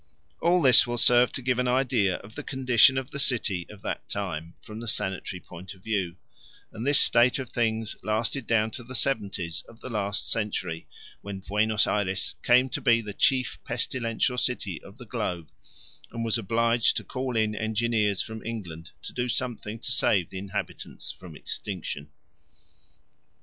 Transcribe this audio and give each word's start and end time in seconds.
All 0.41 0.63
this 0.63 0.87
will 0.87 0.97
serve 0.97 1.31
to 1.33 1.43
give 1.43 1.59
an 1.59 1.67
idea 1.67 2.15
of 2.15 2.33
the 2.33 2.41
condition 2.41 2.97
of 2.97 3.11
the 3.11 3.19
city 3.19 3.67
of 3.69 3.83
that 3.83 4.09
time 4.09 4.55
from 4.59 4.79
the 4.79 4.87
sanitary 4.87 5.39
point 5.39 5.75
of 5.75 5.83
view, 5.83 6.15
and 6.73 6.87
this 6.87 6.99
state 6.99 7.37
of 7.37 7.51
things 7.51 7.95
lasted 8.01 8.47
down 8.47 8.71
to 8.71 8.83
the 8.83 8.95
'seventies 8.95 9.63
of 9.69 9.79
the 9.79 9.91
last 9.91 10.27
century, 10.31 10.87
when 11.21 11.37
Buenos 11.41 11.85
Ayres 11.85 12.33
came 12.41 12.67
to 12.69 12.81
be 12.81 13.01
the 13.01 13.13
chief 13.13 13.59
pestilential 13.63 14.39
city 14.39 14.81
of 14.81 14.97
the 14.97 15.05
globe 15.05 15.51
and 16.11 16.25
was 16.25 16.39
obliged 16.39 16.97
to 16.97 17.03
call 17.03 17.37
in 17.37 17.53
engineers 17.55 18.23
from 18.23 18.43
England 18.43 18.89
to 19.03 19.13
do 19.13 19.29
something 19.29 19.77
to 19.77 19.91
save 19.91 20.31
the 20.31 20.39
inhabitants 20.39 21.11
from 21.11 21.35
extinction. 21.35 22.09